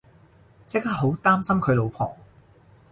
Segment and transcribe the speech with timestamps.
[0.65, 2.17] 即刻好擔心佢老婆